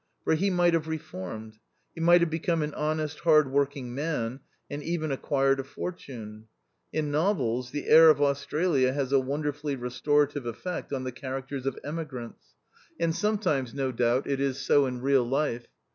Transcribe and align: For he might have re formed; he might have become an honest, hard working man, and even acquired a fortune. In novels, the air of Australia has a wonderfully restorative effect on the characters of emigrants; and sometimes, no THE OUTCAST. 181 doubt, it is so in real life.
For 0.23 0.33
he 0.33 0.49
might 0.49 0.73
have 0.73 0.87
re 0.87 0.97
formed; 0.97 1.59
he 1.93 2.01
might 2.01 2.21
have 2.21 2.29
become 2.31 2.63
an 2.63 2.73
honest, 2.73 3.19
hard 3.19 3.51
working 3.51 3.93
man, 3.93 4.39
and 4.67 4.81
even 4.81 5.11
acquired 5.11 5.59
a 5.59 5.63
fortune. 5.63 6.47
In 6.91 7.11
novels, 7.11 7.69
the 7.69 7.85
air 7.87 8.09
of 8.09 8.19
Australia 8.19 8.93
has 8.93 9.11
a 9.11 9.19
wonderfully 9.19 9.75
restorative 9.75 10.47
effect 10.47 10.91
on 10.91 11.03
the 11.03 11.11
characters 11.11 11.67
of 11.67 11.77
emigrants; 11.83 12.55
and 12.99 13.13
sometimes, 13.15 13.75
no 13.75 13.91
THE 13.91 13.91
OUTCAST. 13.91 14.01
181 14.25 14.25
doubt, 14.25 14.31
it 14.31 14.43
is 14.43 14.57
so 14.59 14.87
in 14.87 15.01
real 15.01 15.23
life. 15.23 15.67